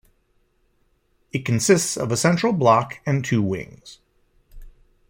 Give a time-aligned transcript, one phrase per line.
[1.31, 3.99] It consists of a central block and two wings.